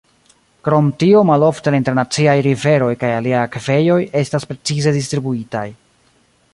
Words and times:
Krom 0.67 0.87
tio 1.03 1.19
malofte 1.29 1.73
la 1.75 1.81
internaciaj 1.81 2.35
riveroj 2.49 2.89
kaj 3.05 3.13
aliaj 3.19 3.43
akvejoj 3.49 3.99
estas 4.23 4.51
precize 4.53 4.99
distribuitaj. 5.01 5.67